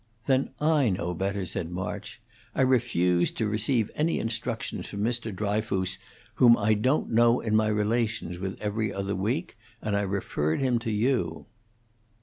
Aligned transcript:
"Then 0.25 0.49
I 0.59 0.89
know 0.89 1.13
better," 1.13 1.45
said 1.45 1.71
March. 1.71 2.19
"I 2.55 2.63
refused 2.63 3.37
to 3.37 3.47
receive 3.47 3.91
any 3.93 4.17
instructions 4.17 4.87
from 4.87 5.01
Mr. 5.03 5.31
Dryfoos, 5.31 5.99
whom 6.37 6.57
I 6.57 6.73
don't 6.73 7.11
know 7.11 7.39
in 7.39 7.55
my 7.55 7.67
relations 7.67 8.39
with 8.39 8.59
'Every 8.59 8.91
Other 8.91 9.15
Week,' 9.15 9.55
and 9.79 9.95
I 9.95 10.01
referred 10.01 10.59
him 10.59 10.79
to 10.79 10.91
you." 10.91 11.45